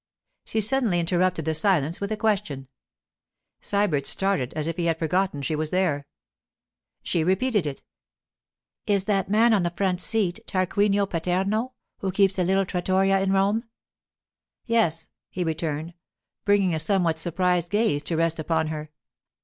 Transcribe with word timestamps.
She 0.45 0.61
suddenly 0.61 0.99
interrupted 0.99 1.45
the 1.45 1.53
silence 1.53 2.01
with 2.01 2.11
a 2.11 2.17
question. 2.17 2.67
Sybert 3.61 4.07
started 4.07 4.51
at 4.55 4.65
if 4.65 4.75
he 4.75 4.85
had 4.85 4.97
forgotten 4.97 5.43
she 5.43 5.55
were 5.55 5.67
there. 5.67 6.07
She 7.03 7.23
repeated 7.23 7.67
it: 7.67 7.83
'Is 8.87 9.05
that 9.05 9.29
man 9.29 9.53
on 9.53 9.61
the 9.61 9.69
front 9.69 10.01
seat 10.01 10.39
Tarquinio 10.47 11.05
Paterno 11.07 11.73
who 11.99 12.11
keeps 12.11 12.39
a 12.39 12.43
little 12.43 12.65
trattoria 12.65 13.19
in 13.21 13.31
Rome?' 13.31 13.65
'Yes,' 14.65 15.07
he 15.29 15.43
returned, 15.43 15.93
bringing 16.45 16.73
a 16.73 16.79
somewhat 16.79 17.19
surprised 17.19 17.69
gaze 17.69 18.01
to 18.01 18.17
rest 18.17 18.39
upon 18.39 18.69
her. 18.69 18.89